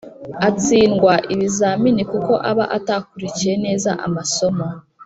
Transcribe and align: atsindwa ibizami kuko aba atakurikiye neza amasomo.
atsindwa 0.49 1.13
ibizami 1.33 1.91
kuko 2.11 2.33
aba 2.49 2.65
atakurikiye 2.77 3.53
neza 3.65 3.89
amasomo. 4.05 4.67